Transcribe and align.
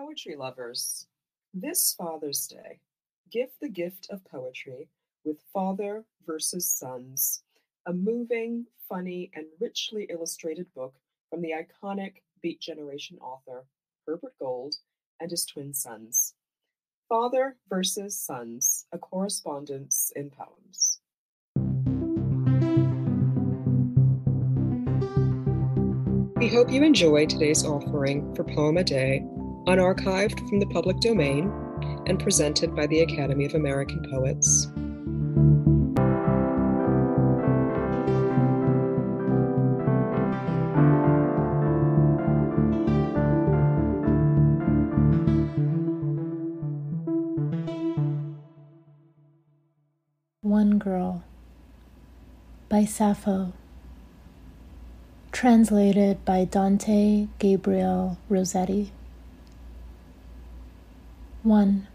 poetry 0.00 0.34
lovers. 0.34 1.06
This 1.52 1.94
Father's 1.98 2.46
Day, 2.46 2.80
give 3.30 3.50
the 3.60 3.68
gift 3.68 4.06
of 4.08 4.24
poetry 4.24 4.88
with 5.26 5.42
Father 5.52 6.04
versus 6.26 6.70
Sons, 6.70 7.42
a 7.84 7.92
moving, 7.92 8.64
funny, 8.88 9.30
and 9.34 9.44
richly 9.60 10.06
illustrated 10.08 10.72
book 10.74 10.94
from 11.28 11.42
the 11.42 11.52
iconic 11.52 12.22
Beat 12.40 12.60
Generation 12.60 13.18
author 13.20 13.66
Herbert 14.06 14.32
Gold 14.38 14.76
and 15.20 15.30
his 15.30 15.44
twin 15.44 15.74
sons. 15.74 16.32
Father 17.06 17.56
versus 17.68 18.18
Sons, 18.18 18.86
a 18.92 18.98
correspondence 18.98 20.12
in 20.16 20.30
poems. 20.30 21.00
We 26.36 26.48
hope 26.48 26.72
you 26.72 26.82
enjoy 26.84 27.26
today's 27.26 27.66
offering 27.66 28.34
for 28.34 28.44
Poem 28.44 28.78
a 28.78 28.84
Day, 28.84 29.22
unarchived 29.70 30.48
from 30.48 30.58
the 30.58 30.66
public 30.66 30.98
domain 30.98 31.52
and 32.06 32.18
presented 32.18 32.74
by 32.74 32.88
the 32.88 33.00
Academy 33.00 33.44
of 33.44 33.54
American 33.54 34.04
Poets. 34.10 34.66
One 50.42 50.78
Girl 50.78 51.22
by 52.68 52.84
Sappho. 52.84 53.52
Translated 55.30 56.24
by 56.24 56.44
Dante 56.44 57.28
Gabriel 57.38 58.18
Rossetti. 58.28 58.90
1. 61.42 61.86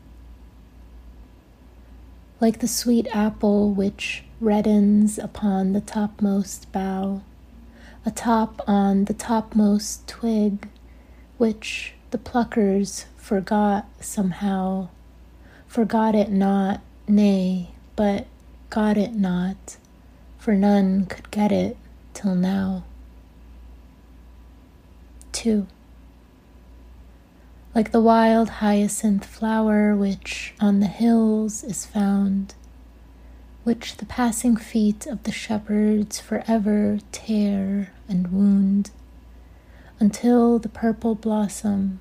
Like 2.42 2.60
the 2.60 2.68
sweet 2.68 3.08
apple 3.14 3.72
which 3.72 4.24
reddens 4.42 5.24
upon 5.24 5.74
the 5.74 5.82
topmost 5.82 6.72
bough, 6.72 7.22
atop 8.06 8.62
on 8.68 9.06
the 9.06 9.14
topmost 9.14 10.08
twig, 10.08 10.68
which 11.38 11.94
the 12.10 12.18
pluckers 12.18 13.06
forgot 13.18 13.88
somehow, 14.00 14.88
forgot 15.68 16.16
it 16.16 16.32
not, 16.32 16.82
nay, 17.08 17.70
but 17.96 18.26
got 18.72 18.98
it 18.98 19.14
not, 19.14 19.78
for 20.40 20.56
none 20.56 21.06
could 21.06 21.30
get 21.30 21.52
it 21.52 21.78
till 22.16 22.34
now. 22.34 22.84
2. 25.34 25.68
Like 27.76 27.92
the 27.92 28.00
wild 28.00 28.50
hyacinth 28.62 29.26
flower 29.26 29.98
which 29.98 30.54
on 30.62 30.80
the 30.80 30.88
hills 30.88 31.62
is 31.62 31.86
found, 31.86 32.56
which 33.66 33.98
the 33.98 34.06
passing 34.06 34.56
feet 34.56 35.06
of 35.06 35.24
the 35.24 35.34
shepherds 35.34 36.18
forever 36.18 37.00
tear 37.12 37.92
and 38.08 38.32
wound, 38.32 38.92
until 40.00 40.58
the 40.58 40.70
purple 40.70 41.16
blossom 41.16 42.00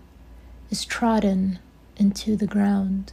is 0.71 0.85
trodden 0.85 1.59
into 1.97 2.37
the 2.37 2.47
ground. 2.47 3.13